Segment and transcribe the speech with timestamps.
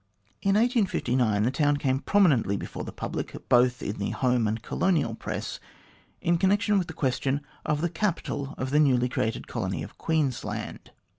[0.41, 5.13] In 1859 the town came prominently before the public, both in the home and colonial
[5.13, 5.59] press,
[6.21, 10.89] in connection with the question of the capital of the newly created colony of Queensland.